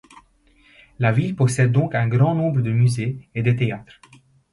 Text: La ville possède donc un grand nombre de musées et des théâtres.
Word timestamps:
La 0.97 1.11
ville 1.11 1.35
possède 1.35 1.71
donc 1.71 1.93
un 1.93 2.07
grand 2.07 2.33
nombre 2.33 2.61
de 2.61 2.71
musées 2.71 3.29
et 3.35 3.43
des 3.43 3.55
théâtres. 3.55 4.01